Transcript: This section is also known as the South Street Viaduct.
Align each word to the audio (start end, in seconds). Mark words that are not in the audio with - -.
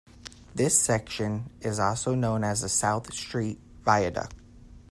This 0.55 0.81
section 0.81 1.51
is 1.61 1.77
also 1.77 2.15
known 2.15 2.43
as 2.43 2.61
the 2.61 2.69
South 2.69 3.13
Street 3.13 3.59
Viaduct. 3.85 4.33